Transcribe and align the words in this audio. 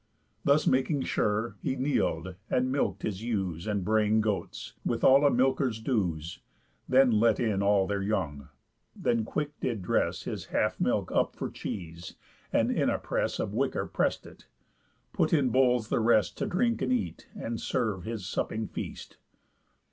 Thus 0.43 0.65
making 0.65 1.03
sure, 1.03 1.57
he 1.61 1.75
kneel'd 1.75 2.33
and 2.49 2.71
milk'd 2.71 3.03
his 3.03 3.21
ewes, 3.21 3.67
And 3.67 3.85
braying 3.85 4.19
goats, 4.21 4.73
with 4.83 5.03
all 5.03 5.27
a 5.27 5.29
milker's 5.29 5.79
dues; 5.79 6.39
Then 6.89 7.11
let 7.19 7.39
in 7.39 7.61
all 7.61 7.85
their 7.85 8.01
young. 8.01 8.49
Then 8.95 9.23
quick 9.23 9.51
did 9.59 9.83
dress 9.83 10.23
His 10.23 10.45
half 10.45 10.79
milk 10.81 11.11
up 11.11 11.35
for 11.35 11.51
cheese, 11.51 12.15
and 12.51 12.71
in 12.71 12.89
a 12.89 12.97
press 12.97 13.37
Of 13.37 13.53
wicker 13.53 13.85
press'd 13.85 14.25
it; 14.25 14.47
put 15.13 15.33
in 15.33 15.49
bowls 15.49 15.89
the 15.89 15.99
rest, 15.99 16.35
To 16.39 16.47
drink 16.47 16.81
and 16.81 16.91
eat, 16.91 17.27
and 17.35 17.61
serve 17.61 18.03
his 18.03 18.25
supping 18.25 18.69
feast. 18.69 19.17